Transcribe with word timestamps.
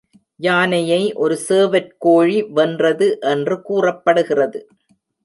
யானையை 0.39 1.13
ஒரு 1.13 1.35
சேவற் 1.37 1.91
கோழி 1.97 2.37
வென்றது 2.49 3.09
என்று 3.21 3.61
கூறப்படுகிறது. 3.61 4.61